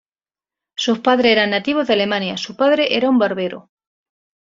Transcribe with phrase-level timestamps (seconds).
[0.75, 3.69] Sus padres eran nativos de Alemania; su padre era un barbero.